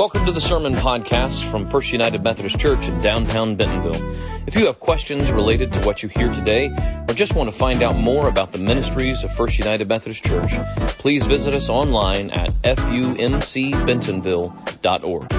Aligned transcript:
Welcome 0.00 0.24
to 0.24 0.32
the 0.32 0.40
Sermon 0.40 0.72
Podcast 0.72 1.44
from 1.50 1.68
First 1.68 1.92
United 1.92 2.24
Methodist 2.24 2.58
Church 2.58 2.88
in 2.88 2.96
downtown 3.00 3.54
Bentonville. 3.54 4.00
If 4.46 4.56
you 4.56 4.64
have 4.64 4.80
questions 4.80 5.30
related 5.30 5.74
to 5.74 5.80
what 5.80 6.02
you 6.02 6.08
hear 6.08 6.32
today, 6.32 6.74
or 7.06 7.12
just 7.12 7.34
want 7.34 7.50
to 7.50 7.54
find 7.54 7.82
out 7.82 7.98
more 7.98 8.26
about 8.26 8.50
the 8.50 8.56
ministries 8.56 9.22
of 9.24 9.34
First 9.34 9.58
United 9.58 9.90
Methodist 9.90 10.24
Church, 10.24 10.52
please 10.96 11.26
visit 11.26 11.52
us 11.52 11.68
online 11.68 12.30
at 12.30 12.48
fumcbentonville.org. 12.62 15.32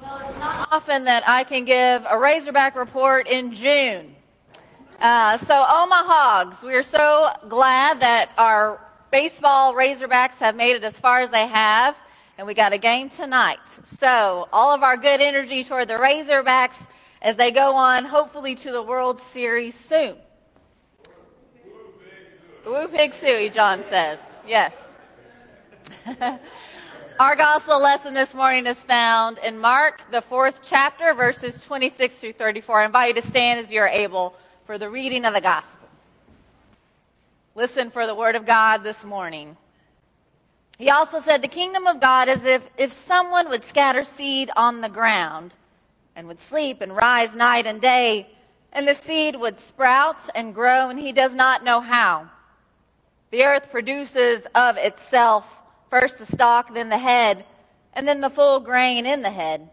Well, 0.00 0.28
it's 0.28 0.38
not 0.38 0.68
often 0.70 1.02
that 1.06 1.28
I 1.28 1.42
can 1.42 1.64
give 1.64 2.06
a 2.08 2.16
Razorback 2.16 2.76
report 2.76 3.26
in 3.26 3.52
June. 3.52 4.14
Uh, 5.00 5.36
so, 5.36 5.52
Omaha 5.52 6.04
Hogs, 6.04 6.62
we 6.62 6.74
are 6.74 6.84
so 6.84 7.32
glad 7.48 7.98
that 7.98 8.30
our 8.38 8.85
baseball 9.10 9.74
Razorbacks 9.74 10.38
have 10.38 10.56
made 10.56 10.76
it 10.76 10.84
as 10.84 10.98
far 10.98 11.20
as 11.20 11.30
they 11.30 11.46
have, 11.46 11.96
and 12.38 12.46
we 12.46 12.54
got 12.54 12.72
a 12.72 12.78
game 12.78 13.08
tonight. 13.08 13.66
So, 13.84 14.48
all 14.52 14.74
of 14.74 14.82
our 14.82 14.96
good 14.96 15.20
energy 15.20 15.64
toward 15.64 15.88
the 15.88 15.94
Razorbacks 15.94 16.86
as 17.22 17.36
they 17.36 17.50
go 17.50 17.74
on, 17.74 18.04
hopefully, 18.04 18.54
to 18.56 18.72
the 18.72 18.82
World 18.82 19.20
Series 19.20 19.74
soon. 19.74 20.16
Woo 22.64 22.88
Pig 22.88 23.12
Sooie, 23.12 23.52
John 23.52 23.82
says. 23.82 24.20
Yes. 24.46 24.96
Our 27.18 27.34
gospel 27.34 27.80
lesson 27.80 28.12
this 28.12 28.34
morning 28.34 28.66
is 28.66 28.76
found 28.76 29.38
in 29.38 29.58
Mark, 29.58 30.10
the 30.10 30.20
fourth 30.20 30.60
chapter, 30.62 31.14
verses 31.14 31.62
26 31.64 32.18
through 32.18 32.32
34. 32.34 32.80
I 32.80 32.84
invite 32.86 33.08
you 33.14 33.22
to 33.22 33.26
stand 33.26 33.60
as 33.60 33.72
you're 33.72 33.86
able 33.86 34.36
for 34.66 34.76
the 34.76 34.90
reading 34.90 35.24
of 35.24 35.32
the 35.32 35.40
gospel. 35.40 35.85
Listen 37.56 37.90
for 37.90 38.06
the 38.06 38.14
word 38.14 38.36
of 38.36 38.44
God 38.44 38.84
this 38.84 39.02
morning. 39.02 39.56
He 40.76 40.90
also 40.90 41.20
said, 41.20 41.40
The 41.40 41.48
kingdom 41.48 41.86
of 41.86 42.02
God 42.02 42.28
is 42.28 42.44
if, 42.44 42.68
if 42.76 42.92
someone 42.92 43.48
would 43.48 43.64
scatter 43.64 44.04
seed 44.04 44.50
on 44.54 44.82
the 44.82 44.90
ground 44.90 45.54
and 46.14 46.28
would 46.28 46.38
sleep 46.38 46.82
and 46.82 46.94
rise 46.94 47.34
night 47.34 47.66
and 47.66 47.80
day, 47.80 48.28
and 48.74 48.86
the 48.86 48.92
seed 48.92 49.36
would 49.36 49.58
sprout 49.58 50.28
and 50.34 50.54
grow, 50.54 50.90
and 50.90 51.00
he 51.00 51.12
does 51.12 51.34
not 51.34 51.64
know 51.64 51.80
how. 51.80 52.28
The 53.30 53.44
earth 53.44 53.70
produces 53.70 54.46
of 54.54 54.76
itself 54.76 55.50
first 55.88 56.18
the 56.18 56.26
stalk, 56.26 56.74
then 56.74 56.90
the 56.90 56.98
head, 56.98 57.46
and 57.94 58.06
then 58.06 58.20
the 58.20 58.28
full 58.28 58.60
grain 58.60 59.06
in 59.06 59.22
the 59.22 59.30
head. 59.30 59.70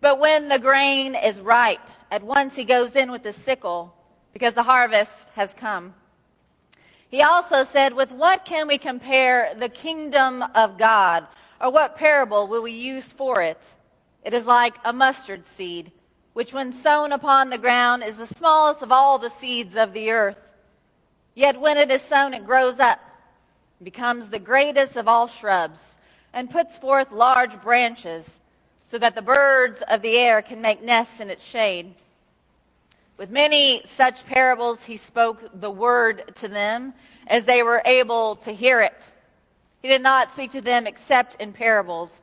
But 0.00 0.18
when 0.18 0.48
the 0.48 0.58
grain 0.58 1.14
is 1.14 1.40
ripe, 1.40 1.88
at 2.10 2.24
once 2.24 2.56
he 2.56 2.64
goes 2.64 2.96
in 2.96 3.12
with 3.12 3.22
the 3.22 3.32
sickle, 3.32 3.94
because 4.32 4.54
the 4.54 4.64
harvest 4.64 5.28
has 5.36 5.54
come. 5.54 5.94
He 7.10 7.22
also 7.22 7.64
said, 7.64 7.94
With 7.94 8.12
what 8.12 8.44
can 8.44 8.68
we 8.68 8.78
compare 8.78 9.52
the 9.54 9.68
kingdom 9.68 10.44
of 10.54 10.78
God? 10.78 11.26
Or 11.60 11.70
what 11.70 11.96
parable 11.96 12.46
will 12.46 12.62
we 12.62 12.72
use 12.72 13.12
for 13.12 13.42
it? 13.42 13.74
It 14.24 14.32
is 14.32 14.46
like 14.46 14.76
a 14.84 14.92
mustard 14.92 15.44
seed, 15.44 15.90
which 16.32 16.52
when 16.52 16.72
sown 16.72 17.12
upon 17.12 17.50
the 17.50 17.58
ground 17.58 18.04
is 18.04 18.16
the 18.16 18.26
smallest 18.26 18.82
of 18.82 18.92
all 18.92 19.18
the 19.18 19.28
seeds 19.28 19.76
of 19.76 19.92
the 19.92 20.10
earth. 20.10 20.50
Yet 21.34 21.60
when 21.60 21.76
it 21.76 21.90
is 21.90 22.02
sown, 22.02 22.32
it 22.32 22.46
grows 22.46 22.78
up, 22.78 23.00
becomes 23.82 24.28
the 24.28 24.38
greatest 24.38 24.96
of 24.96 25.08
all 25.08 25.26
shrubs, 25.26 25.96
and 26.32 26.50
puts 26.50 26.78
forth 26.78 27.10
large 27.10 27.60
branches, 27.60 28.40
so 28.86 28.98
that 28.98 29.14
the 29.14 29.22
birds 29.22 29.82
of 29.88 30.02
the 30.02 30.16
air 30.16 30.42
can 30.42 30.60
make 30.60 30.82
nests 30.82 31.20
in 31.20 31.30
its 31.30 31.42
shade. 31.42 31.94
With 33.20 33.28
many 33.28 33.82
such 33.84 34.24
parables, 34.24 34.82
he 34.82 34.96
spoke 34.96 35.42
the 35.52 35.70
word 35.70 36.34
to 36.36 36.48
them 36.48 36.94
as 37.26 37.44
they 37.44 37.62
were 37.62 37.82
able 37.84 38.36
to 38.36 38.50
hear 38.50 38.80
it. 38.80 39.12
He 39.82 39.88
did 39.88 40.00
not 40.00 40.32
speak 40.32 40.52
to 40.52 40.62
them 40.62 40.86
except 40.86 41.34
in 41.34 41.52
parables, 41.52 42.18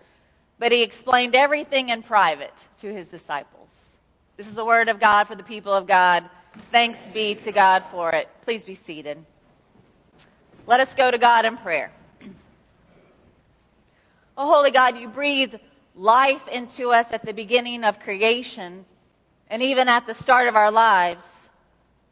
but 0.57 0.71
he 0.71 0.81
explained 0.81 1.35
everything 1.35 1.89
in 1.89 2.01
private 2.01 2.67
to 2.79 2.91
his 2.91 3.09
disciples. 3.09 3.69
This 4.37 4.47
is 4.47 4.55
the 4.55 4.65
word 4.65 4.89
of 4.89 4.99
God 4.99 5.25
for 5.25 5.35
the 5.35 5.43
people 5.43 5.71
of 5.71 5.85
God. 5.85 6.27
Thanks 6.71 6.97
be 7.09 7.35
to 7.35 7.51
God 7.51 7.83
for 7.91 8.09
it. 8.13 8.27
Please 8.41 8.65
be 8.65 8.73
seated. 8.73 9.23
Let 10.65 10.79
us 10.79 10.95
go 10.95 11.11
to 11.11 11.19
God 11.19 11.45
in 11.45 11.57
prayer. 11.57 11.91
Oh, 14.35 14.51
holy 14.51 14.71
God, 14.71 14.97
you 14.97 15.09
breathed 15.09 15.59
life 15.95 16.47
into 16.47 16.89
us 16.89 17.11
at 17.11 17.23
the 17.23 17.33
beginning 17.33 17.83
of 17.83 17.99
creation 17.99 18.83
and 19.49 19.61
even 19.61 19.87
at 19.87 20.05
the 20.05 20.13
start 20.13 20.47
of 20.47 20.55
our 20.55 20.71
lives. 20.71 21.49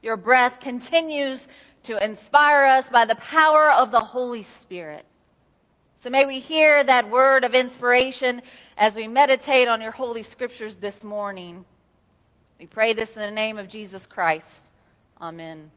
Your 0.01 0.17
breath 0.17 0.59
continues 0.59 1.47
to 1.83 2.03
inspire 2.03 2.65
us 2.65 2.89
by 2.89 3.05
the 3.05 3.15
power 3.15 3.71
of 3.71 3.91
the 3.91 3.99
Holy 3.99 4.41
Spirit. 4.41 5.05
So 5.95 6.09
may 6.09 6.25
we 6.25 6.39
hear 6.39 6.83
that 6.83 7.09
word 7.09 7.43
of 7.43 7.55
inspiration 7.55 8.41
as 8.77 8.95
we 8.95 9.07
meditate 9.07 9.67
on 9.67 9.81
your 9.81 9.91
holy 9.91 10.23
scriptures 10.23 10.75
this 10.75 11.03
morning. 11.03 11.65
We 12.59 12.67
pray 12.67 12.93
this 12.93 13.15
in 13.15 13.21
the 13.21 13.31
name 13.31 13.57
of 13.57 13.67
Jesus 13.67 14.05
Christ. 14.05 14.71
Amen. 15.19 15.71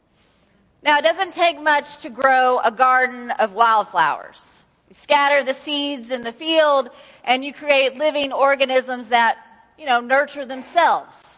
Now, 0.82 0.98
it 0.98 1.02
doesn't 1.02 1.32
take 1.32 1.60
much 1.60 1.98
to 1.98 2.10
grow 2.10 2.60
a 2.60 2.70
garden 2.70 3.30
of 3.32 3.52
wildflowers. 3.52 4.66
You 4.88 4.94
scatter 4.94 5.42
the 5.42 5.54
seeds 5.54 6.10
in 6.10 6.22
the 6.22 6.32
field 6.32 6.90
and 7.24 7.44
you 7.44 7.52
create 7.52 7.96
living 7.96 8.32
organisms 8.32 9.08
that, 9.08 9.38
you 9.78 9.86
know, 9.86 10.00
nurture 10.00 10.46
themselves. 10.46 11.37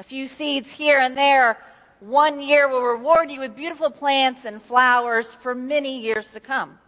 A 0.00 0.02
few 0.02 0.26
seeds 0.26 0.72
here 0.72 0.98
and 0.98 1.14
there 1.14 1.58
one 2.00 2.40
year 2.40 2.66
will 2.70 2.82
reward 2.82 3.30
you 3.30 3.40
with 3.40 3.54
beautiful 3.54 3.90
plants 3.90 4.46
and 4.46 4.62
flowers 4.62 5.34
for 5.34 5.54
many 5.54 6.00
years 6.00 6.32
to 6.32 6.40
come. 6.40 6.78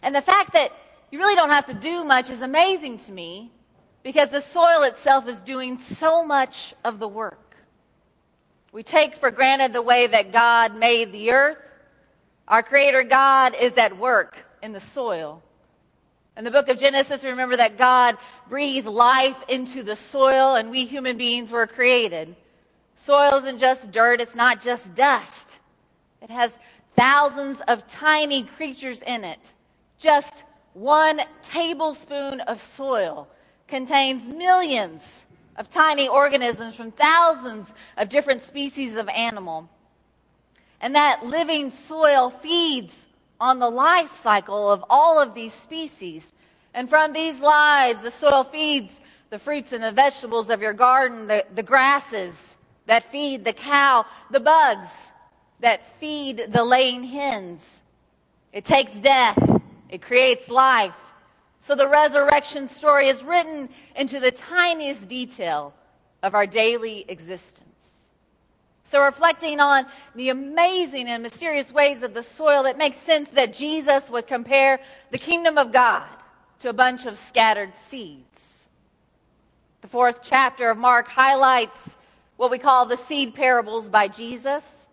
And 0.00 0.14
the 0.14 0.22
fact 0.22 0.54
that 0.54 0.72
you 1.10 1.18
really 1.18 1.34
don't 1.34 1.50
have 1.50 1.66
to 1.66 1.74
do 1.74 2.04
much 2.04 2.30
is 2.30 2.40
amazing 2.40 2.96
to 3.00 3.12
me 3.12 3.52
because 4.02 4.30
the 4.30 4.40
soil 4.40 4.84
itself 4.84 5.28
is 5.28 5.42
doing 5.42 5.76
so 5.76 6.24
much 6.24 6.72
of 6.86 6.98
the 6.98 7.06
work. 7.06 7.54
We 8.72 8.82
take 8.82 9.16
for 9.16 9.30
granted 9.30 9.74
the 9.74 9.82
way 9.82 10.06
that 10.06 10.32
God 10.32 10.74
made 10.74 11.12
the 11.12 11.32
earth. 11.32 11.60
Our 12.48 12.62
Creator 12.62 13.02
God 13.02 13.54
is 13.60 13.76
at 13.76 13.98
work 13.98 14.38
in 14.62 14.72
the 14.72 14.80
soil. 14.80 15.42
In 16.36 16.44
the 16.44 16.50
book 16.50 16.68
of 16.68 16.76
Genesis, 16.76 17.24
remember 17.24 17.56
that 17.56 17.78
God 17.78 18.18
breathed 18.48 18.86
life 18.86 19.42
into 19.48 19.82
the 19.82 19.96
soil 19.96 20.54
and 20.54 20.70
we 20.70 20.84
human 20.84 21.16
beings 21.16 21.50
were 21.50 21.66
created. 21.66 22.36
Soil 22.94 23.34
isn't 23.36 23.58
just 23.58 23.90
dirt, 23.90 24.20
it's 24.20 24.34
not 24.34 24.60
just 24.60 24.94
dust. 24.94 25.58
It 26.20 26.30
has 26.30 26.58
thousands 26.94 27.60
of 27.68 27.88
tiny 27.88 28.42
creatures 28.42 29.00
in 29.02 29.24
it. 29.24 29.52
Just 29.98 30.44
one 30.74 31.22
tablespoon 31.42 32.40
of 32.40 32.60
soil 32.60 33.28
contains 33.66 34.28
millions 34.28 35.24
of 35.56 35.70
tiny 35.70 36.06
organisms 36.06 36.74
from 36.74 36.90
thousands 36.90 37.72
of 37.96 38.10
different 38.10 38.42
species 38.42 38.96
of 38.96 39.08
animal. 39.08 39.70
And 40.82 40.94
that 40.94 41.24
living 41.24 41.70
soil 41.70 42.28
feeds 42.28 43.06
on 43.40 43.58
the 43.58 43.70
life 43.70 44.08
cycle 44.08 44.70
of 44.70 44.84
all 44.88 45.18
of 45.18 45.34
these 45.34 45.52
species. 45.52 46.32
And 46.74 46.88
from 46.88 47.12
these 47.12 47.40
lives, 47.40 48.02
the 48.02 48.10
soil 48.10 48.44
feeds 48.44 49.00
the 49.30 49.38
fruits 49.38 49.72
and 49.72 49.82
the 49.82 49.92
vegetables 49.92 50.50
of 50.50 50.62
your 50.62 50.72
garden, 50.72 51.26
the, 51.26 51.44
the 51.54 51.62
grasses 51.62 52.56
that 52.86 53.10
feed 53.10 53.44
the 53.44 53.52
cow, 53.52 54.06
the 54.30 54.40
bugs 54.40 55.10
that 55.60 55.98
feed 55.98 56.46
the 56.48 56.64
laying 56.64 57.02
hens. 57.02 57.82
It 58.52 58.64
takes 58.64 58.98
death, 58.98 59.38
it 59.88 60.02
creates 60.02 60.48
life. 60.48 60.94
So 61.60 61.74
the 61.74 61.88
resurrection 61.88 62.68
story 62.68 63.08
is 63.08 63.24
written 63.24 63.68
into 63.96 64.20
the 64.20 64.30
tiniest 64.30 65.08
detail 65.08 65.74
of 66.22 66.34
our 66.34 66.46
daily 66.46 67.04
existence. 67.08 67.65
So, 68.86 69.02
reflecting 69.02 69.58
on 69.58 69.86
the 70.14 70.28
amazing 70.28 71.08
and 71.08 71.20
mysterious 71.20 71.72
ways 71.72 72.04
of 72.04 72.14
the 72.14 72.22
soil, 72.22 72.66
it 72.66 72.78
makes 72.78 72.96
sense 72.96 73.28
that 73.30 73.52
Jesus 73.52 74.08
would 74.08 74.28
compare 74.28 74.78
the 75.10 75.18
kingdom 75.18 75.58
of 75.58 75.72
God 75.72 76.06
to 76.60 76.68
a 76.68 76.72
bunch 76.72 77.04
of 77.04 77.18
scattered 77.18 77.76
seeds. 77.76 78.68
The 79.80 79.88
fourth 79.88 80.20
chapter 80.22 80.70
of 80.70 80.78
Mark 80.78 81.08
highlights 81.08 81.96
what 82.36 82.52
we 82.52 82.58
call 82.58 82.86
the 82.86 82.96
seed 82.96 83.34
parables 83.34 83.88
by 83.88 84.06
Jesus. 84.06 84.86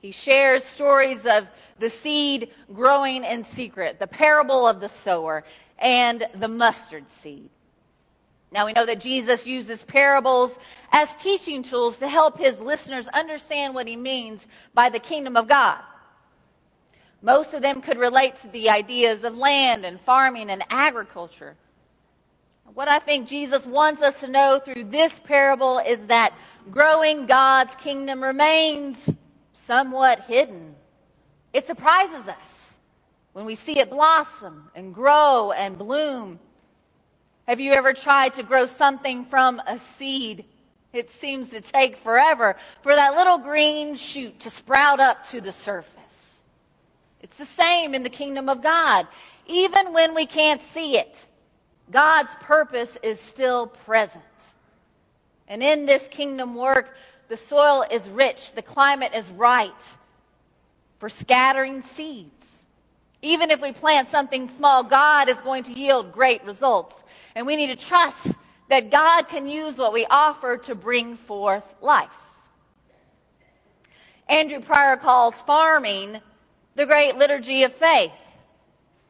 He 0.00 0.10
shares 0.10 0.64
stories 0.64 1.24
of 1.24 1.46
the 1.78 1.88
seed 1.88 2.50
growing 2.74 3.22
in 3.22 3.44
secret, 3.44 4.00
the 4.00 4.08
parable 4.08 4.66
of 4.66 4.80
the 4.80 4.88
sower, 4.88 5.44
and 5.78 6.26
the 6.34 6.48
mustard 6.48 7.08
seed. 7.08 7.50
Now 8.52 8.66
we 8.66 8.72
know 8.72 8.86
that 8.86 9.00
Jesus 9.00 9.46
uses 9.46 9.84
parables 9.84 10.58
as 10.92 11.14
teaching 11.16 11.62
tools 11.62 11.98
to 11.98 12.08
help 12.08 12.38
his 12.38 12.60
listeners 12.60 13.06
understand 13.08 13.74
what 13.74 13.86
he 13.86 13.96
means 13.96 14.48
by 14.74 14.88
the 14.88 14.98
kingdom 14.98 15.36
of 15.36 15.46
God. 15.46 15.78
Most 17.22 17.54
of 17.54 17.62
them 17.62 17.80
could 17.80 17.98
relate 17.98 18.36
to 18.36 18.48
the 18.48 18.70
ideas 18.70 19.24
of 19.24 19.36
land 19.36 19.84
and 19.84 20.00
farming 20.00 20.50
and 20.50 20.64
agriculture. 20.70 21.56
What 22.74 22.88
I 22.88 22.98
think 22.98 23.28
Jesus 23.28 23.66
wants 23.66 24.00
us 24.00 24.20
to 24.20 24.28
know 24.28 24.60
through 24.64 24.84
this 24.84 25.18
parable 25.20 25.78
is 25.78 26.06
that 26.06 26.32
growing 26.70 27.26
God's 27.26 27.74
kingdom 27.76 28.22
remains 28.22 29.14
somewhat 29.52 30.20
hidden. 30.20 30.74
It 31.52 31.66
surprises 31.66 32.28
us. 32.28 32.78
when 33.32 33.44
we 33.44 33.54
see 33.54 33.78
it 33.78 33.90
blossom 33.90 34.70
and 34.74 34.94
grow 34.94 35.52
and 35.52 35.78
bloom. 35.78 36.38
Have 37.50 37.58
you 37.58 37.72
ever 37.72 37.92
tried 37.92 38.34
to 38.34 38.44
grow 38.44 38.66
something 38.66 39.24
from 39.24 39.60
a 39.66 39.76
seed? 39.76 40.44
It 40.92 41.10
seems 41.10 41.50
to 41.50 41.60
take 41.60 41.96
forever 41.96 42.54
for 42.80 42.94
that 42.94 43.16
little 43.16 43.38
green 43.38 43.96
shoot 43.96 44.38
to 44.38 44.50
sprout 44.50 45.00
up 45.00 45.24
to 45.30 45.40
the 45.40 45.50
surface. 45.50 46.42
It's 47.20 47.38
the 47.38 47.44
same 47.44 47.92
in 47.92 48.04
the 48.04 48.08
kingdom 48.08 48.48
of 48.48 48.62
God. 48.62 49.08
Even 49.48 49.92
when 49.92 50.14
we 50.14 50.26
can't 50.26 50.62
see 50.62 50.96
it, 50.96 51.26
God's 51.90 52.32
purpose 52.36 52.96
is 53.02 53.18
still 53.18 53.66
present. 53.66 54.54
And 55.48 55.60
in 55.60 55.86
this 55.86 56.06
kingdom 56.06 56.54
work, 56.54 56.94
the 57.26 57.36
soil 57.36 57.84
is 57.90 58.08
rich, 58.08 58.52
the 58.52 58.62
climate 58.62 59.10
is 59.12 59.28
right 59.28 59.96
for 61.00 61.08
scattering 61.08 61.82
seeds. 61.82 62.62
Even 63.22 63.50
if 63.50 63.60
we 63.60 63.72
plant 63.72 64.08
something 64.08 64.48
small, 64.48 64.84
God 64.84 65.28
is 65.28 65.40
going 65.40 65.64
to 65.64 65.72
yield 65.72 66.12
great 66.12 66.44
results. 66.44 67.02
And 67.34 67.46
we 67.46 67.56
need 67.56 67.68
to 67.68 67.76
trust 67.76 68.38
that 68.68 68.90
God 68.90 69.28
can 69.28 69.46
use 69.46 69.76
what 69.76 69.92
we 69.92 70.06
offer 70.06 70.56
to 70.56 70.74
bring 70.74 71.16
forth 71.16 71.74
life. 71.80 72.08
Andrew 74.28 74.60
Pryor 74.60 74.96
calls 74.96 75.34
farming 75.34 76.20
the 76.76 76.86
great 76.86 77.16
liturgy 77.16 77.64
of 77.64 77.72
faith. 77.72 78.12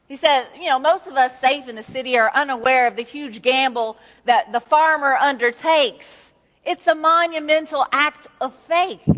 He 0.09 0.17
said, 0.17 0.47
you 0.59 0.69
know, 0.69 0.79
most 0.79 1.07
of 1.07 1.15
us 1.15 1.39
safe 1.39 1.69
in 1.69 1.77
the 1.77 1.83
city 1.83 2.19
are 2.19 2.33
unaware 2.35 2.87
of 2.87 2.97
the 2.97 3.03
huge 3.03 3.43
gamble 3.43 3.97
that 4.25 4.51
the 4.51 4.59
farmer 4.59 5.15
undertakes. 5.15 6.33
It's 6.65 6.87
a 6.87 6.95
monumental 6.95 7.87
act 7.93 8.27
of 8.41 8.55
faith. 8.55 9.09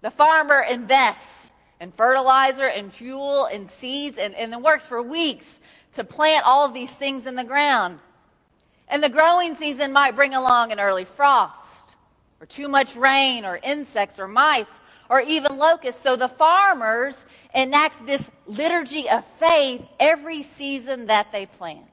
The 0.00 0.10
farmer 0.10 0.62
invests 0.62 1.52
in 1.80 1.92
fertilizer 1.92 2.66
and 2.66 2.92
fuel 2.92 3.44
and 3.44 3.68
seeds 3.68 4.18
and, 4.18 4.34
and 4.34 4.52
then 4.52 4.62
works 4.62 4.86
for 4.86 5.02
weeks 5.02 5.60
to 5.94 6.04
plant 6.04 6.46
all 6.46 6.64
of 6.64 6.74
these 6.74 6.90
things 6.90 7.26
in 7.26 7.34
the 7.34 7.44
ground. 7.44 7.98
And 8.88 9.02
the 9.02 9.08
growing 9.08 9.54
season 9.54 9.92
might 9.92 10.16
bring 10.16 10.34
along 10.34 10.72
an 10.72 10.80
early 10.80 11.04
frost, 11.04 11.96
or 12.40 12.46
too 12.46 12.68
much 12.68 12.96
rain, 12.96 13.44
or 13.44 13.58
insects, 13.62 14.18
or 14.18 14.28
mice, 14.28 14.70
or 15.08 15.20
even 15.20 15.56
locusts. 15.56 16.02
So 16.02 16.16
the 16.16 16.28
farmers 16.28 17.16
enact 17.54 18.06
this 18.06 18.30
liturgy 18.46 19.08
of 19.08 19.24
faith 19.38 19.82
every 19.98 20.42
season 20.42 21.06
that 21.06 21.32
they 21.32 21.46
plant. 21.46 21.86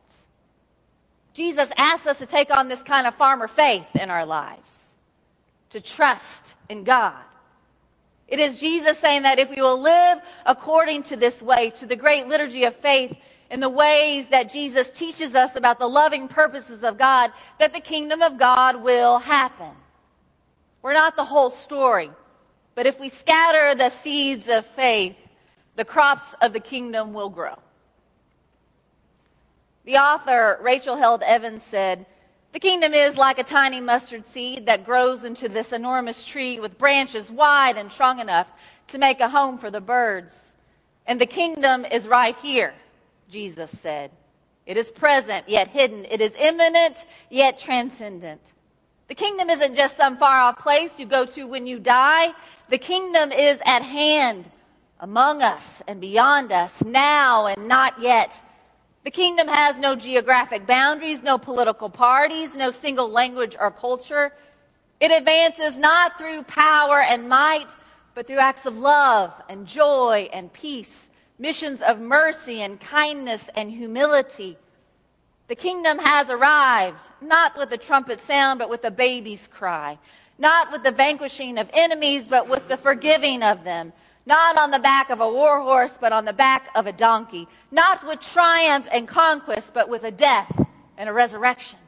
Jesus 1.33 1.69
asks 1.77 2.07
us 2.07 2.19
to 2.19 2.25
take 2.25 2.51
on 2.55 2.67
this 2.67 2.83
kind 2.83 3.07
of 3.07 3.15
farmer 3.15 3.47
faith 3.47 3.87
in 3.95 4.09
our 4.09 4.25
lives, 4.25 4.95
to 5.69 5.79
trust 5.79 6.55
in 6.67 6.83
God. 6.83 7.15
It 8.27 8.39
is 8.39 8.59
Jesus 8.59 8.97
saying 8.97 9.23
that 9.23 9.39
if 9.39 9.49
we 9.49 9.61
will 9.61 9.79
live 9.79 10.19
according 10.45 11.03
to 11.03 11.15
this 11.15 11.41
way, 11.41 11.69
to 11.71 11.85
the 11.85 11.95
great 11.95 12.27
liturgy 12.27 12.63
of 12.63 12.75
faith, 12.75 13.15
in 13.51 13.59
the 13.59 13.69
ways 13.69 14.29
that 14.29 14.49
Jesus 14.49 14.89
teaches 14.89 15.35
us 15.35 15.57
about 15.57 15.77
the 15.77 15.87
loving 15.87 16.29
purposes 16.29 16.85
of 16.85 16.97
God, 16.97 17.31
that 17.59 17.73
the 17.73 17.81
kingdom 17.81 18.21
of 18.21 18.39
God 18.39 18.81
will 18.81 19.19
happen. 19.19 19.71
We're 20.81 20.93
not 20.93 21.17
the 21.17 21.25
whole 21.25 21.51
story, 21.51 22.11
but 22.75 22.85
if 22.85 22.97
we 22.97 23.09
scatter 23.09 23.75
the 23.75 23.89
seeds 23.89 24.47
of 24.47 24.65
faith, 24.65 25.17
the 25.75 25.83
crops 25.83 26.33
of 26.41 26.53
the 26.53 26.61
kingdom 26.61 27.11
will 27.11 27.29
grow. 27.29 27.59
The 29.83 29.97
author, 29.97 30.57
Rachel 30.61 30.95
Held 30.95 31.21
Evans, 31.21 31.61
said, 31.61 32.05
The 32.53 32.59
kingdom 32.59 32.93
is 32.93 33.17
like 33.17 33.37
a 33.37 33.43
tiny 33.43 33.81
mustard 33.81 34.25
seed 34.25 34.67
that 34.67 34.85
grows 34.85 35.25
into 35.25 35.49
this 35.49 35.73
enormous 35.73 36.23
tree 36.23 36.61
with 36.61 36.77
branches 36.77 37.29
wide 37.29 37.77
and 37.77 37.91
strong 37.91 38.19
enough 38.19 38.49
to 38.87 38.97
make 38.97 39.19
a 39.19 39.27
home 39.27 39.57
for 39.57 39.69
the 39.69 39.81
birds. 39.81 40.53
And 41.05 41.19
the 41.19 41.25
kingdom 41.25 41.83
is 41.83 42.07
right 42.07 42.35
here, 42.37 42.73
Jesus 43.31 43.71
said. 43.71 44.11
It 44.65 44.77
is 44.77 44.91
present, 44.91 45.47
yet 45.47 45.69
hidden. 45.69 46.05
It 46.11 46.21
is 46.21 46.35
imminent, 46.37 47.05
yet 47.29 47.57
transcendent. 47.57 48.53
The 49.07 49.15
kingdom 49.15 49.49
isn't 49.49 49.75
just 49.75 49.97
some 49.97 50.17
far 50.17 50.41
off 50.41 50.59
place 50.59 50.99
you 50.99 51.05
go 51.05 51.25
to 51.25 51.45
when 51.45 51.65
you 51.65 51.79
die. 51.79 52.33
The 52.69 52.77
kingdom 52.77 53.31
is 53.31 53.59
at 53.65 53.81
hand 53.81 54.49
among 54.99 55.41
us 55.41 55.81
and 55.87 55.99
beyond 55.99 56.51
us, 56.51 56.83
now 56.83 57.47
and 57.47 57.67
not 57.67 58.01
yet. 58.01 58.41
The 59.03 59.11
kingdom 59.11 59.47
has 59.47 59.79
no 59.79 59.95
geographic 59.95 60.67
boundaries, 60.67 61.23
no 61.23 61.37
political 61.37 61.89
parties, 61.89 62.55
no 62.55 62.69
single 62.69 63.09
language 63.09 63.55
or 63.59 63.71
culture. 63.71 64.31
It 64.99 65.09
advances 65.09 65.77
not 65.77 66.19
through 66.19 66.43
power 66.43 67.01
and 67.01 67.27
might, 67.27 67.75
but 68.13 68.27
through 68.27 68.37
acts 68.37 68.65
of 68.65 68.77
love 68.77 69.33
and 69.49 69.65
joy 69.65 70.29
and 70.31 70.53
peace, 70.53 71.09
missions 71.41 71.81
of 71.81 71.99
mercy 71.99 72.61
and 72.61 72.79
kindness 72.79 73.49
and 73.55 73.69
humility. 73.69 74.57
The 75.49 75.55
kingdom 75.55 75.99
has 75.99 76.29
arrived, 76.29 77.03
not 77.19 77.57
with 77.57 77.69
the 77.69 77.77
trumpet 77.77 78.21
sound, 78.21 78.59
but 78.59 78.69
with 78.69 78.83
the 78.83 78.91
baby's 78.91 79.47
cry, 79.47 79.99
not 80.37 80.71
with 80.71 80.83
the 80.83 80.91
vanquishing 80.91 81.57
of 81.57 81.69
enemies, 81.73 82.27
but 82.27 82.47
with 82.47 82.69
the 82.69 82.77
forgiving 82.77 83.43
of 83.43 83.65
them 83.65 83.91
not 84.25 84.57
on 84.57 84.71
the 84.71 84.79
back 84.79 85.09
of 85.09 85.19
a 85.19 85.29
war 85.29 85.61
horse, 85.61 85.97
but 85.99 86.13
on 86.13 86.25
the 86.25 86.33
back 86.33 86.69
of 86.75 86.87
a 86.87 86.93
donkey. 86.93 87.47
Not 87.71 88.05
with 88.05 88.19
triumph 88.19 88.87
and 88.91 89.07
conquest, 89.07 89.73
but 89.73 89.89
with 89.89 90.03
a 90.03 90.11
death 90.11 90.51
and 90.97 91.09
a 91.09 91.13
resurrection. 91.13 91.79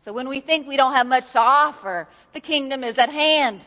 So 0.00 0.12
when 0.12 0.28
we 0.28 0.40
think 0.40 0.66
we 0.66 0.76
don't 0.76 0.94
have 0.94 1.06
much 1.06 1.32
to 1.32 1.40
offer, 1.40 2.08
the 2.32 2.40
kingdom 2.40 2.84
is 2.84 2.98
at 2.98 3.10
hand. 3.10 3.66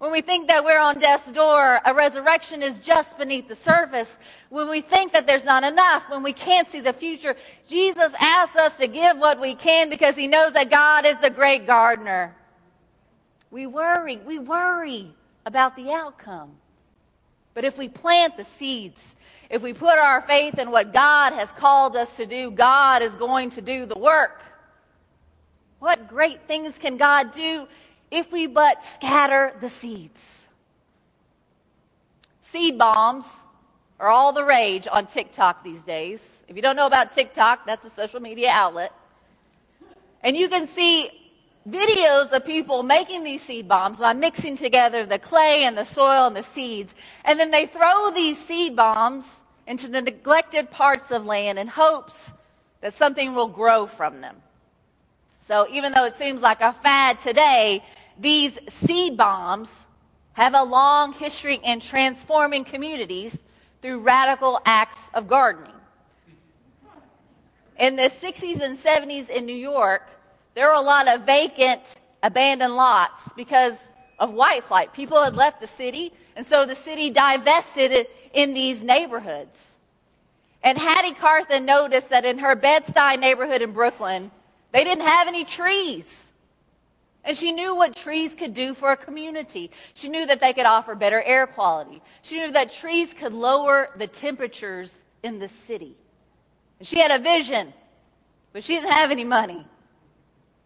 When 0.00 0.12
we 0.12 0.22
think 0.22 0.48
that 0.48 0.64
we're 0.64 0.80
on 0.80 0.98
death's 0.98 1.30
door, 1.30 1.78
a 1.84 1.92
resurrection 1.92 2.62
is 2.62 2.78
just 2.78 3.18
beneath 3.18 3.48
the 3.48 3.54
surface. 3.54 4.18
When 4.48 4.70
we 4.70 4.80
think 4.80 5.12
that 5.12 5.26
there's 5.26 5.44
not 5.44 5.62
enough, 5.62 6.08
when 6.08 6.22
we 6.22 6.32
can't 6.32 6.66
see 6.66 6.80
the 6.80 6.94
future, 6.94 7.36
Jesus 7.68 8.14
asks 8.18 8.56
us 8.56 8.78
to 8.78 8.86
give 8.86 9.18
what 9.18 9.38
we 9.38 9.54
can 9.54 9.90
because 9.90 10.16
he 10.16 10.26
knows 10.26 10.54
that 10.54 10.70
God 10.70 11.04
is 11.04 11.18
the 11.18 11.28
great 11.28 11.66
gardener. 11.66 12.34
We 13.50 13.66
worry, 13.66 14.16
we 14.16 14.38
worry 14.38 15.12
about 15.44 15.76
the 15.76 15.92
outcome. 15.92 16.52
But 17.52 17.66
if 17.66 17.76
we 17.76 17.90
plant 17.90 18.38
the 18.38 18.44
seeds, 18.44 19.16
if 19.50 19.60
we 19.60 19.74
put 19.74 19.98
our 19.98 20.22
faith 20.22 20.58
in 20.58 20.70
what 20.70 20.94
God 20.94 21.34
has 21.34 21.52
called 21.52 21.94
us 21.94 22.16
to 22.16 22.24
do, 22.24 22.50
God 22.50 23.02
is 23.02 23.16
going 23.16 23.50
to 23.50 23.60
do 23.60 23.84
the 23.84 23.98
work. 23.98 24.40
What 25.78 26.08
great 26.08 26.46
things 26.48 26.78
can 26.78 26.96
God 26.96 27.32
do 27.32 27.68
if 28.10 28.30
we 28.32 28.46
but 28.46 28.84
scatter 28.84 29.52
the 29.60 29.68
seeds? 29.68 30.44
Seed 32.40 32.78
bombs 32.78 33.26
are 34.00 34.08
all 34.08 34.32
the 34.32 34.44
rage 34.44 34.88
on 34.90 35.06
TikTok 35.06 35.62
these 35.62 35.84
days. 35.84 36.42
If 36.48 36.56
you 36.56 36.62
don't 36.62 36.74
know 36.74 36.86
about 36.86 37.12
TikTok, 37.12 37.66
that's 37.66 37.84
a 37.84 37.90
social 37.90 38.20
media 38.20 38.50
outlet. 38.50 38.92
And 40.22 40.36
you 40.36 40.48
can 40.48 40.66
see 40.66 41.10
videos 41.68 42.32
of 42.32 42.44
people 42.44 42.82
making 42.82 43.22
these 43.22 43.42
seed 43.42 43.68
bombs 43.68 43.98
by 43.98 44.12
mixing 44.14 44.56
together 44.56 45.04
the 45.06 45.18
clay 45.18 45.64
and 45.64 45.76
the 45.76 45.84
soil 45.84 46.26
and 46.26 46.34
the 46.34 46.42
seeds. 46.42 46.94
And 47.24 47.38
then 47.38 47.50
they 47.50 47.66
throw 47.66 48.10
these 48.10 48.38
seed 48.38 48.74
bombs 48.74 49.42
into 49.66 49.88
the 49.88 50.00
neglected 50.00 50.70
parts 50.70 51.10
of 51.10 51.26
land 51.26 51.58
in 51.58 51.68
hopes 51.68 52.32
that 52.80 52.94
something 52.94 53.34
will 53.34 53.48
grow 53.48 53.86
from 53.86 54.20
them. 54.20 54.36
So 55.40 55.66
even 55.70 55.92
though 55.92 56.04
it 56.04 56.14
seems 56.14 56.42
like 56.42 56.60
a 56.60 56.72
fad 56.72 57.18
today, 57.18 57.84
these 58.20 58.58
seed 58.68 59.16
bombs 59.16 59.86
have 60.34 60.54
a 60.54 60.62
long 60.62 61.12
history 61.14 61.58
in 61.64 61.80
transforming 61.80 62.64
communities 62.64 63.44
through 63.80 64.00
radical 64.00 64.60
acts 64.64 65.10
of 65.14 65.26
gardening. 65.26 65.72
In 67.78 67.96
the 67.96 68.10
60s 68.10 68.60
and 68.60 68.78
70s 68.78 69.30
in 69.30 69.46
New 69.46 69.56
York, 69.56 70.06
there 70.54 70.68
were 70.68 70.74
a 70.74 70.80
lot 70.80 71.08
of 71.08 71.22
vacant, 71.22 72.00
abandoned 72.22 72.76
lots 72.76 73.32
because 73.32 73.78
of 74.18 74.34
white 74.34 74.64
flight. 74.64 74.92
People 74.92 75.22
had 75.22 75.34
left 75.34 75.60
the 75.60 75.66
city, 75.66 76.12
and 76.36 76.44
so 76.44 76.66
the 76.66 76.74
city 76.74 77.08
divested 77.08 78.06
in 78.34 78.52
these 78.52 78.84
neighborhoods. 78.84 79.78
And 80.62 80.76
Hattie 80.76 81.14
Carthen 81.14 81.64
noticed 81.64 82.10
that 82.10 82.26
in 82.26 82.38
her 82.38 82.54
Bed-Stuy 82.54 83.18
neighborhood 83.18 83.62
in 83.62 83.72
Brooklyn, 83.72 84.30
they 84.72 84.84
didn't 84.84 85.06
have 85.06 85.26
any 85.26 85.44
trees. 85.44 86.29
And 87.24 87.36
she 87.36 87.52
knew 87.52 87.74
what 87.74 87.94
trees 87.94 88.34
could 88.34 88.54
do 88.54 88.72
for 88.72 88.92
a 88.92 88.96
community. 88.96 89.70
She 89.94 90.08
knew 90.08 90.26
that 90.26 90.40
they 90.40 90.52
could 90.52 90.64
offer 90.64 90.94
better 90.94 91.22
air 91.22 91.46
quality. 91.46 92.02
She 92.22 92.36
knew 92.36 92.52
that 92.52 92.70
trees 92.70 93.12
could 93.12 93.34
lower 93.34 93.90
the 93.96 94.06
temperatures 94.06 95.04
in 95.22 95.38
the 95.38 95.48
city. 95.48 95.96
And 96.78 96.88
she 96.88 96.98
had 96.98 97.10
a 97.10 97.18
vision, 97.18 97.72
but 98.52 98.64
she 98.64 98.74
didn't 98.74 98.92
have 98.92 99.10
any 99.10 99.24
money. 99.24 99.66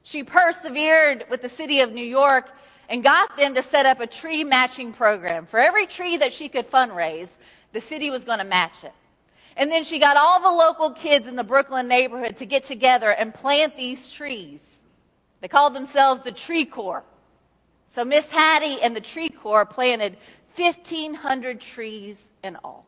She 0.04 0.23
persevered 0.23 1.25
with 1.28 1.42
the 1.42 1.49
city 1.49 1.80
of 1.80 1.92
New 1.92 2.04
York 2.04 2.50
and 2.88 3.02
got 3.02 3.37
them 3.37 3.54
to 3.54 3.62
set 3.62 3.87
up 3.87 4.00
a 4.00 4.06
tree 4.06 4.44
matching 4.44 4.92
program. 4.92 5.46
For 5.46 5.58
every 5.58 5.87
tree 5.87 6.18
that 6.18 6.32
she 6.32 6.49
could 6.49 6.70
fundraise, 6.70 7.30
the 7.73 7.80
city 7.80 8.11
was 8.11 8.25
going 8.25 8.38
to 8.38 8.44
match 8.44 8.84
it. 8.84 8.92
And 9.56 9.70
then 9.70 9.82
she 9.82 9.99
got 9.99 10.16
all 10.16 10.40
the 10.40 10.56
local 10.56 10.90
kids 10.90 11.26
in 11.26 11.37
the 11.37 11.44
Brooklyn 11.44 11.88
neighborhood 11.88 12.37
to 12.37 12.46
get 12.46 12.64
together 12.64 13.11
and 13.11 13.32
plant 13.32 13.76
these 13.76 14.08
trees. 14.08 14.74
They 15.45 15.49
called 15.49 15.75
themselves 15.75 16.23
the 16.23 16.33
Tree 16.33 16.65
Corps. 16.65 17.05
So 17.89 18.03
Miss 18.03 18.31
Hattie 18.31 18.81
and 18.81 18.97
the 18.97 19.01
Tree 19.03 19.29
Corps 19.29 19.67
planted 19.67 20.17
1,500 20.57 21.61
trees 21.61 22.33
in 22.43 22.57
all. 22.65 22.87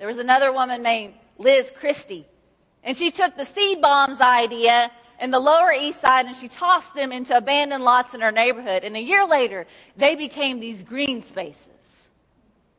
There 0.00 0.08
was 0.08 0.18
another 0.18 0.52
woman 0.52 0.82
named 0.82 1.14
Liz 1.38 1.72
Christie, 1.78 2.26
and 2.82 2.96
she 2.96 3.12
took 3.12 3.36
the 3.36 3.44
seed 3.44 3.80
bombs 3.80 4.20
idea 4.20 4.90
in 5.20 5.30
the 5.30 5.38
Lower 5.38 5.72
East 5.72 6.00
Side 6.00 6.26
and 6.26 6.34
she 6.34 6.48
tossed 6.48 6.92
them 6.96 7.12
into 7.12 7.36
abandoned 7.36 7.84
lots 7.84 8.14
in 8.14 8.20
her 8.20 8.32
neighborhood. 8.32 8.82
And 8.82 8.96
a 8.96 9.00
year 9.00 9.24
later, 9.24 9.68
they 9.96 10.16
became 10.16 10.58
these 10.58 10.82
green 10.82 11.22
spaces. 11.22 12.10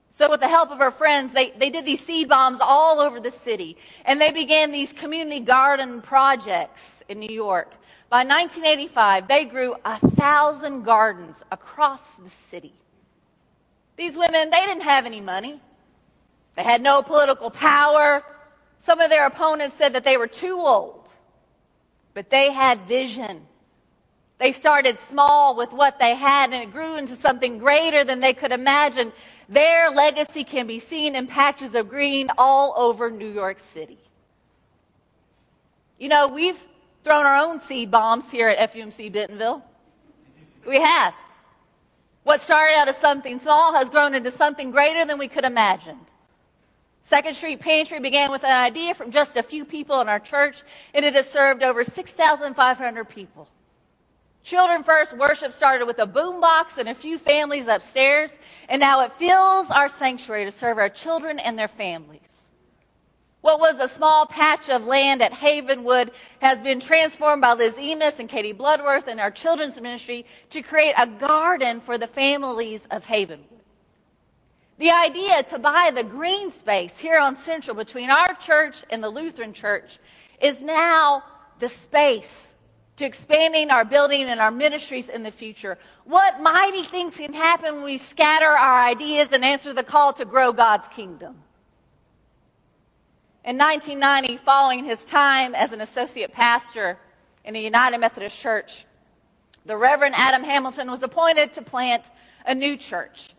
So, 0.10 0.30
with 0.30 0.42
the 0.42 0.50
help 0.50 0.70
of 0.70 0.80
her 0.80 0.92
friends, 0.92 1.32
they, 1.32 1.52
they 1.52 1.70
did 1.70 1.86
these 1.86 2.02
seed 2.02 2.28
bombs 2.28 2.60
all 2.62 3.00
over 3.00 3.22
the 3.22 3.32
city. 3.32 3.78
And 4.04 4.20
they 4.20 4.32
began 4.32 4.72
these 4.72 4.92
community 4.92 5.40
garden 5.40 6.02
projects 6.02 7.04
in 7.08 7.22
New 7.22 7.34
York. 7.34 7.74
By 8.14 8.20
1985, 8.26 9.28
they 9.28 9.44
grew 9.44 9.76
a 9.84 9.98
thousand 9.98 10.84
gardens 10.84 11.44
across 11.52 12.14
the 12.14 12.30
city. 12.30 12.76
These 13.96 14.16
women, 14.16 14.52
they 14.52 14.66
didn't 14.68 14.84
have 14.84 15.08
any 15.08 15.20
money. 15.20 15.60
They 16.56 16.62
had 16.62 16.84
no 16.84 17.02
political 17.02 17.50
power. 17.50 18.24
Some 18.78 19.00
of 19.00 19.10
their 19.10 19.26
opponents 19.26 19.78
said 19.78 19.94
that 19.94 20.04
they 20.04 20.18
were 20.18 20.28
too 20.28 20.60
old 20.60 21.10
but 22.14 22.30
they 22.30 22.52
had 22.52 22.82
vision. 22.82 23.48
They 24.38 24.52
started 24.52 25.00
small 25.00 25.56
with 25.56 25.74
what 25.74 25.98
they 25.98 26.14
had, 26.14 26.54
and 26.54 26.62
it 26.62 26.72
grew 26.72 26.98
into 26.98 27.16
something 27.16 27.58
greater 27.58 28.04
than 28.04 28.20
they 28.20 28.34
could 28.34 28.52
imagine. 28.52 29.12
Their 29.50 29.90
legacy 29.90 30.44
can 30.44 30.68
be 30.68 30.78
seen 30.78 31.16
in 31.16 31.26
patches 31.26 31.74
of 31.74 31.90
green 31.90 32.30
all 32.38 32.76
over 32.78 33.10
New 33.10 33.28
York 33.30 33.58
City. 33.58 33.98
You 35.98 36.10
know, 36.10 36.28
we've 36.28 36.64
thrown 37.04 37.26
our 37.26 37.36
own 37.36 37.60
seed 37.60 37.92
bombs 37.92 38.32
here 38.32 38.50
at 38.50 38.74
FUMC 38.74 39.12
Bentonville. 39.12 39.64
We 40.68 40.80
have. 40.80 41.14
What 42.24 42.42
started 42.42 42.76
out 42.78 42.88
as 42.88 42.98
something 42.98 43.40
small 43.40 43.74
has 43.74 43.90
grown 43.90 44.16
into 44.16 44.32
something 44.32 44.72
greater 44.72 45.06
than 45.06 45.18
we 45.18 45.28
could 45.28 45.44
imagine. 45.44 46.00
Second 47.02 47.36
Street 47.36 47.60
Pantry 47.60 48.00
began 48.00 48.32
with 48.32 48.46
an 48.46 48.58
idea 48.58 48.94
from 48.94 49.12
just 49.12 49.36
a 49.36 49.44
few 49.44 49.66
people 49.66 50.00
in 50.00 50.08
our 50.08 50.22
church, 50.22 50.64
and 50.94 51.04
it 51.04 51.14
has 51.16 51.30
served 51.30 51.62
over 51.62 51.84
6,500 51.84 53.10
people. 53.10 53.50
Children 54.44 54.84
First 54.84 55.18
worship 55.18 55.52
started 55.52 55.86
with 55.86 56.00
a 56.00 56.08
boombox 56.08 56.78
and 56.78 56.88
a 56.88 56.94
few 56.94 57.18
families 57.18 57.68
upstairs, 57.68 58.32
and 58.70 58.80
now 58.80 59.02
it 59.02 59.12
fills 59.18 59.70
our 59.70 59.90
sanctuary 59.90 60.46
to 60.46 60.52
serve 60.52 60.78
our 60.78 60.90
children 60.90 61.40
and 61.40 61.60
their 61.60 61.68
families. 61.68 62.33
What 63.44 63.60
was 63.60 63.78
a 63.78 63.90
small 63.90 64.26
patch 64.26 64.70
of 64.70 64.88
land 64.88 65.22
at 65.22 65.34
Havenwood 65.34 66.12
has 66.40 66.62
been 66.62 66.80
transformed 66.80 67.42
by 67.42 67.52
Liz 67.52 67.78
Emus 67.78 68.18
and 68.20 68.30
Katie 68.30 68.54
Bloodworth 68.54 69.10
and 69.10 69.20
our 69.20 69.32
children's 69.32 69.82
ministry 69.82 70.26
to 70.52 70.62
create 70.62 70.94
a 70.98 71.06
garden 71.06 71.82
for 71.82 71.98
the 71.98 72.08
families 72.08 72.88
of 72.90 73.04
Havenwood. 73.04 73.60
The 74.78 74.92
idea 74.92 75.44
to 75.44 75.60
buy 75.60 75.92
the 75.94 76.06
green 76.06 76.52
space 76.52 76.98
here 76.98 77.20
on 77.20 77.36
Central 77.36 77.76
between 77.76 78.10
our 78.10 78.34
church 78.36 78.86
and 78.90 79.04
the 79.04 79.10
Lutheran 79.10 79.52
church 79.52 80.00
is 80.42 80.62
now 80.62 81.26
the 81.60 81.68
space 81.68 82.54
to 82.96 83.06
expanding 83.06 83.72
our 83.72 83.84
building 83.84 84.24
and 84.24 84.40
our 84.40 84.52
ministries 84.52 85.10
in 85.10 85.22
the 85.22 85.32
future. 85.32 85.78
What 86.06 86.40
mighty 86.40 86.84
things 86.84 87.18
can 87.18 87.34
happen 87.34 87.76
when 87.76 87.84
we 87.84 87.98
scatter 87.98 88.48
our 88.48 88.86
ideas 88.86 89.34
and 89.34 89.44
answer 89.44 89.74
the 89.74 89.84
call 89.84 90.14
to 90.14 90.24
grow 90.24 90.54
God's 90.54 90.88
kingdom. 90.88 91.36
In 93.46 93.58
1990, 93.58 94.38
following 94.38 94.86
his 94.86 95.04
time 95.04 95.54
as 95.54 95.74
an 95.74 95.82
associate 95.82 96.32
pastor 96.32 96.98
in 97.44 97.54
the 97.54 97.60
United 97.60 97.98
Methodist 97.98 98.40
Church, 98.40 98.86
the 99.66 99.76
Reverend 99.76 100.16
Adam 100.16 100.46
Hamilton 100.46 100.90
was 100.90 101.04
appointed 101.04 101.52
to 101.54 101.62
plant 101.62 102.04
a 102.46 102.56
new 102.56 102.78
church 102.78 103.32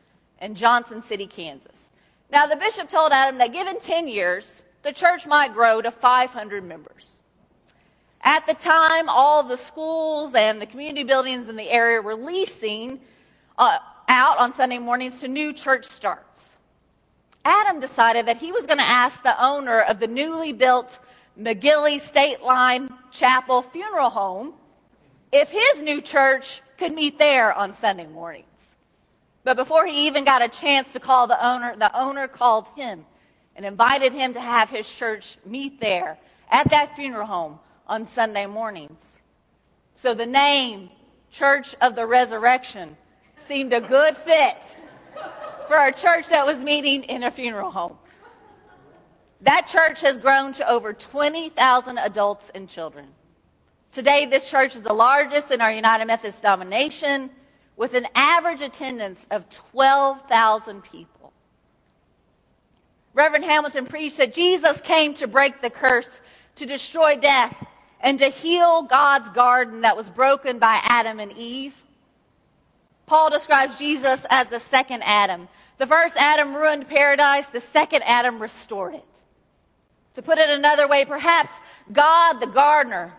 in 0.43 0.55
Johnson 0.55 1.01
City, 1.01 1.27
Kansas. 1.27 1.91
Now, 2.31 2.47
the 2.47 2.57
bishop 2.57 2.91
told 2.91 3.13
Adam 3.13 3.39
that 3.39 3.55
given 3.55 3.79
10 3.79 4.07
years, 4.07 4.61
the 4.83 4.93
church 4.93 5.27
might 5.27 5.55
grow 5.55 5.81
to 5.81 5.91
500 5.91 6.63
members. 6.63 7.23
At 8.21 8.47
the 8.47 8.53
time, 8.53 9.09
all 9.09 9.43
the 9.43 9.57
schools 9.57 10.35
and 10.35 10.61
the 10.61 10.67
community 10.67 11.05
buildings 11.05 11.49
in 11.49 11.57
the 11.57 11.71
area 11.71 12.03
were 12.03 12.15
leasing 12.15 13.01
uh, 13.57 13.79
out 14.09 14.37
on 14.37 14.53
Sunday 14.53 14.79
mornings 14.79 15.21
to 15.21 15.29
new 15.29 15.55
church 15.55 15.87
starts. 15.87 16.59
Adam 17.45 17.81
decided 17.81 18.27
that 18.27 18.39
he 18.39 18.53
was 18.53 18.67
going 18.67 18.79
to 18.79 18.85
ask 18.85 19.23
the 19.23 19.43
owner 19.43 19.81
of 19.81 20.01
the 20.01 20.07
newly 20.07 20.53
built 20.53 20.99
McGilley 21.39 22.01
State 22.01 22.43
Line 22.43 22.91
Chapel 23.11 23.63
Funeral 23.63 24.11
Home 24.11 24.55
if 25.33 25.51
his 25.51 25.83
new 25.83 26.01
church 26.01 26.63
could 26.79 26.95
meet 26.95 27.19
there 27.19 27.53
on 27.53 27.75
Sunday 27.75 28.07
mornings. 28.07 28.77
But 29.43 29.57
before 29.57 29.87
he 29.87 30.07
even 30.07 30.25
got 30.25 30.43
a 30.43 30.49
chance 30.49 30.93
to 30.95 31.01
call 31.01 31.27
the 31.27 31.47
owner, 31.47 31.77
the 31.77 31.97
owner 31.99 32.29
called 32.29 32.67
him 32.77 33.05
and 33.55 33.67
invited 33.67 34.13
him 34.13 34.33
to 34.33 34.41
have 34.41 34.71
his 34.71 34.91
church 34.91 35.37
meet 35.45 35.81
there 35.81 36.19
at 36.51 36.71
that 36.71 36.97
funeral 36.97 37.27
home 37.27 37.59
on 37.87 38.07
Sunday 38.07 38.47
mornings. 38.47 39.21
So 39.95 40.15
the 40.15 40.27
name 40.27 40.91
Church 41.31 41.75
of 41.81 41.95
the 41.95 42.07
Resurrection 42.07 42.97
seemed 43.37 43.73
a 43.73 43.81
good 43.81 44.17
fit 44.17 44.77
for 45.67 45.77
a 45.77 45.93
church 45.93 46.29
that 46.29 46.47
was 46.47 46.59
meeting 46.59 47.05
in 47.05 47.23
a 47.25 47.31
funeral 47.31 47.71
home. 47.71 47.97
That 49.41 49.67
church 49.67 50.01
has 50.01 50.19
grown 50.19 50.53
to 50.55 50.69
over 50.69 50.93
20,000 50.93 51.99
adults 51.99 52.51
and 52.55 52.69
children. 52.69 53.09
Today, 53.93 54.27
this 54.27 54.51
church 54.51 54.75
is 54.75 54.83
the 54.83 54.93
largest 54.93 55.51
in 55.51 55.61
our 55.61 55.71
United 55.71 56.07
Methodist 56.07 56.43
denomination 56.43 57.31
with 57.77 57.95
an 57.95 58.09
average 58.15 58.63
attendance 58.63 59.27
of 59.31 59.49
12,000 59.49 60.83
people. 60.83 61.33
Reverend 63.13 63.45
Hamilton 63.45 63.87
preached 63.87 64.17
that 64.17 64.35
Jesus 64.35 64.81
came 64.81 65.15
to 65.15 65.29
break 65.29 65.61
the 65.61 65.71
curse, 65.71 66.21
to 66.57 66.67
destroy 66.67 67.17
death, 67.17 67.55
and 68.01 68.19
to 68.19 68.29
heal 68.29 68.83
God's 68.83 69.29
garden 69.29 69.83
that 69.83 69.97
was 69.97 70.09
broken 70.09 70.59
by 70.59 70.81
Adam 70.83 71.21
and 71.21 71.33
Eve. 71.33 71.84
Paul 73.07 73.31
describes 73.31 73.79
Jesus 73.79 74.25
as 74.31 74.49
the 74.49 74.61
second 74.61 75.03
Adam. 75.05 75.49
The 75.77 75.87
first 75.87 76.17
Adam 76.17 76.55
ruined 76.55 76.89
paradise, 76.89 77.47
the 77.47 77.61
second 77.61 78.03
Adam 78.03 78.41
restored 78.41 78.95
it. 78.95 79.23
To 80.15 80.23
put 80.23 80.39
it 80.39 80.49
another 80.49 80.87
way, 80.87 81.05
perhaps 81.05 81.51
God, 81.93 82.35
the 82.35 82.47
gardener, 82.47 83.13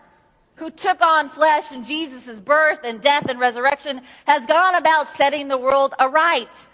who 0.56 0.70
took 0.70 1.02
on 1.02 1.28
flesh 1.28 1.70
in 1.70 1.84
Jesus' 1.84 2.40
birth 2.40 2.80
and 2.82 3.00
death 3.00 3.28
and 3.28 3.38
resurrection, 3.38 4.00
has 4.26 4.46
gone 4.46 4.74
about 4.74 5.08
setting 5.08 5.48
the 5.48 5.58
world 5.58 5.94
aright. 5.98 6.66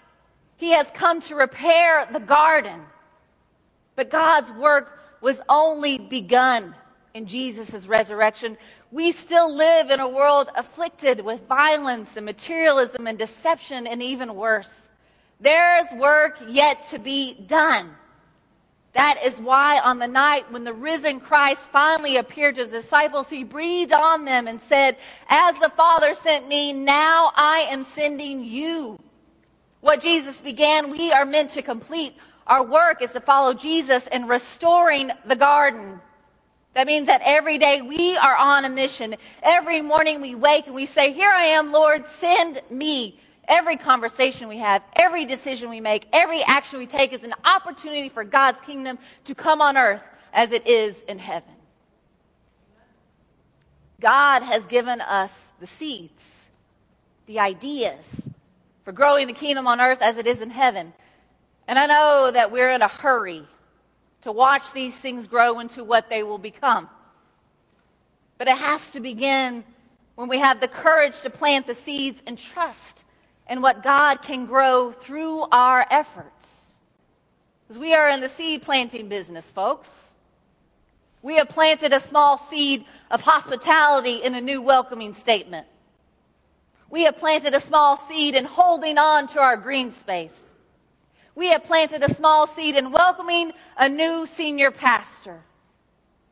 He 0.55 0.71
has 0.71 0.89
come 0.91 1.19
to 1.21 1.35
repair 1.35 2.07
the 2.11 2.21
garden. 2.21 2.79
But 3.95 4.09
God's 4.09 4.51
work 4.53 4.99
was 5.21 5.41
only 5.49 5.97
begun 5.97 6.73
in 7.13 7.27
Jesus' 7.27 7.85
resurrection. 7.85 8.57
We 8.93 9.11
still 9.11 9.51
live 9.51 9.89
in 9.89 9.99
a 9.99 10.07
world 10.07 10.51
afflicted 10.55 11.19
with 11.19 11.47
violence 11.47 12.15
and 12.15 12.27
materialism 12.27 13.07
and 13.07 13.17
deception 13.17 13.87
and 13.87 14.03
even 14.03 14.35
worse. 14.35 14.71
There's 15.39 15.91
work 15.93 16.37
yet 16.47 16.89
to 16.89 16.99
be 16.99 17.33
done. 17.33 17.89
That 18.93 19.23
is 19.25 19.39
why 19.39 19.79
on 19.79 19.97
the 19.97 20.07
night 20.07 20.51
when 20.51 20.63
the 20.63 20.75
risen 20.75 21.19
Christ 21.19 21.71
finally 21.71 22.17
appeared 22.17 22.53
to 22.53 22.61
his 22.61 22.69
disciples, 22.69 23.31
he 23.31 23.43
breathed 23.43 23.93
on 23.93 24.25
them 24.25 24.47
and 24.47 24.61
said, 24.61 24.97
As 25.27 25.57
the 25.57 25.69
Father 25.69 26.13
sent 26.13 26.47
me, 26.47 26.71
now 26.71 27.31
I 27.35 27.65
am 27.71 27.81
sending 27.81 28.43
you. 28.43 28.99
What 29.81 30.01
Jesus 30.01 30.39
began, 30.39 30.91
we 30.91 31.11
are 31.11 31.25
meant 31.25 31.49
to 31.51 31.63
complete. 31.63 32.15
Our 32.45 32.63
work 32.63 33.01
is 33.01 33.13
to 33.13 33.21
follow 33.21 33.55
Jesus 33.55 34.05
in 34.05 34.27
restoring 34.27 35.09
the 35.25 35.35
garden. 35.35 35.99
That 36.73 36.87
means 36.87 37.07
that 37.07 37.21
every 37.23 37.57
day 37.57 37.81
we 37.81 38.17
are 38.17 38.35
on 38.35 38.65
a 38.65 38.69
mission. 38.69 39.15
Every 39.43 39.81
morning 39.81 40.21
we 40.21 40.33
wake 40.33 40.65
and 40.65 40.75
we 40.75 40.85
say, 40.85 41.13
Here 41.13 41.29
I 41.29 41.45
am, 41.45 41.71
Lord, 41.71 42.07
send 42.07 42.61
me. 42.69 43.19
Every 43.47 43.75
conversation 43.75 44.47
we 44.47 44.59
have, 44.59 44.81
every 44.95 45.25
decision 45.25 45.69
we 45.69 45.81
make, 45.81 46.07
every 46.13 46.41
action 46.43 46.79
we 46.79 46.87
take 46.87 47.11
is 47.11 47.25
an 47.25 47.33
opportunity 47.43 48.07
for 48.07 48.23
God's 48.23 48.61
kingdom 48.61 48.97
to 49.25 49.35
come 49.35 49.61
on 49.61 49.75
earth 49.75 50.03
as 50.31 50.53
it 50.53 50.65
is 50.65 51.01
in 51.09 51.19
heaven. 51.19 51.51
God 53.99 54.43
has 54.43 54.65
given 54.65 55.01
us 55.01 55.49
the 55.59 55.67
seeds, 55.67 56.45
the 57.25 57.39
ideas 57.39 58.29
for 58.83 58.93
growing 58.93 59.27
the 59.27 59.33
kingdom 59.33 59.67
on 59.67 59.79
earth 59.79 60.01
as 60.01 60.17
it 60.17 60.25
is 60.25 60.41
in 60.41 60.49
heaven. 60.49 60.93
And 61.67 61.77
I 61.77 61.85
know 61.85 62.31
that 62.31 62.51
we're 62.51 62.71
in 62.71 62.81
a 62.81 62.87
hurry 62.87 63.45
to 64.23 64.31
watch 64.31 64.71
these 64.71 64.97
things 64.97 65.27
grow 65.27 65.59
into 65.59 65.83
what 65.83 66.09
they 66.09 66.23
will 66.23 66.37
become. 66.37 66.89
But 68.37 68.47
it 68.47 68.57
has 68.57 68.89
to 68.91 68.99
begin 68.99 69.63
when 70.15 70.29
we 70.29 70.39
have 70.39 70.59
the 70.59 70.67
courage 70.67 71.21
to 71.21 71.29
plant 71.29 71.67
the 71.67 71.75
seeds 71.75 72.21
and 72.25 72.37
trust 72.37 73.05
in 73.49 73.61
what 73.61 73.83
God 73.83 74.21
can 74.21 74.45
grow 74.45 74.91
through 74.91 75.43
our 75.51 75.85
efforts. 75.91 76.77
Because 77.67 77.79
we 77.79 77.93
are 77.93 78.09
in 78.09 78.21
the 78.21 78.29
seed 78.29 78.61
planting 78.61 79.09
business, 79.09 79.49
folks. 79.51 80.11
We 81.21 81.35
have 81.35 81.49
planted 81.49 81.93
a 81.93 81.99
small 81.99 82.37
seed 82.37 82.85
of 83.09 83.21
hospitality 83.21 84.23
in 84.23 84.35
a 84.35 84.41
new 84.41 84.61
welcoming 84.61 85.13
statement. 85.13 85.67
We 86.89 87.03
have 87.03 87.17
planted 87.17 87.53
a 87.53 87.59
small 87.59 87.97
seed 87.97 88.35
in 88.35 88.45
holding 88.45 88.97
on 88.97 89.27
to 89.27 89.39
our 89.39 89.57
green 89.57 89.91
space. 89.91 90.52
We 91.35 91.47
have 91.47 91.63
planted 91.63 92.03
a 92.03 92.13
small 92.13 92.45
seed 92.45 92.75
in 92.75 92.91
welcoming 92.91 93.53
a 93.77 93.89
new 93.89 94.25
senior 94.25 94.71
pastor. 94.71 95.41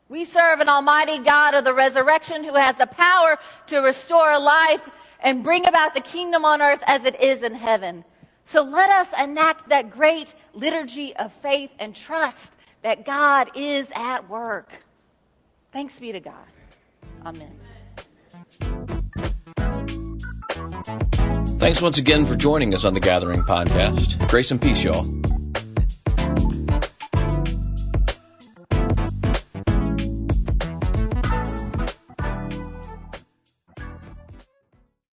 We 0.09 0.25
serve 0.25 0.59
an 0.59 0.69
almighty 0.69 1.19
God 1.19 1.53
of 1.53 1.63
the 1.63 1.73
resurrection 1.73 2.43
who 2.43 2.55
has 2.55 2.75
the 2.75 2.85
power 2.85 3.39
to 3.67 3.79
restore 3.79 4.37
life 4.39 4.87
and 5.21 5.43
bring 5.43 5.65
about 5.67 5.93
the 5.93 6.01
kingdom 6.01 6.43
on 6.45 6.61
earth 6.61 6.83
as 6.85 7.05
it 7.05 7.19
is 7.21 7.43
in 7.43 7.55
heaven. 7.55 8.03
So 8.43 8.61
let 8.61 8.89
us 8.89 9.07
enact 9.19 9.69
that 9.69 9.89
great 9.89 10.35
liturgy 10.53 11.15
of 11.15 11.31
faith 11.31 11.71
and 11.79 11.95
trust 11.95 12.57
that 12.81 13.05
God 13.05 13.51
is 13.55 13.91
at 13.95 14.29
work. 14.29 14.71
Thanks 15.71 15.97
be 15.99 16.11
to 16.11 16.19
God. 16.19 16.35
Amen. 17.25 17.57
Thanks 21.61 21.79
once 21.79 21.99
again 21.99 22.25
for 22.25 22.35
joining 22.35 22.73
us 22.73 22.85
on 22.85 22.95
the 22.95 22.99
Gathering 22.99 23.41
Podcast. 23.41 24.27
Grace 24.27 24.49
and 24.49 24.59
peace, 24.59 24.83
y'all. 24.83 25.05